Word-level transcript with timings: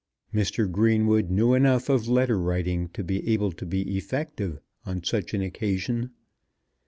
Mr. 0.33 0.67
Greenwood 0.71 1.29
knew 1.29 1.53
enough 1.53 1.87
of 1.87 2.07
letter 2.07 2.39
writing 2.41 2.89
to 2.89 3.03
be 3.03 3.29
able 3.29 3.51
to 3.51 3.67
be 3.67 3.95
effective 3.97 4.59
on 4.83 5.03
such 5.03 5.35
an 5.35 5.43
occasion. 5.43 6.09